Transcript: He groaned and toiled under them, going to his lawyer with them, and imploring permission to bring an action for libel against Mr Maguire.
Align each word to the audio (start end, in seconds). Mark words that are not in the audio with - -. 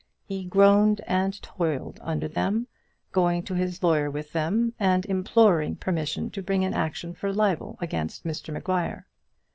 He 0.25 0.45
groaned 0.45 0.99
and 1.05 1.39
toiled 1.43 1.99
under 2.01 2.27
them, 2.27 2.65
going 3.11 3.43
to 3.43 3.53
his 3.53 3.83
lawyer 3.83 4.09
with 4.09 4.33
them, 4.33 4.73
and 4.79 5.05
imploring 5.05 5.75
permission 5.75 6.31
to 6.31 6.41
bring 6.41 6.65
an 6.65 6.73
action 6.73 7.13
for 7.13 7.31
libel 7.31 7.77
against 7.79 8.23
Mr 8.25 8.51
Maguire. 8.51 9.05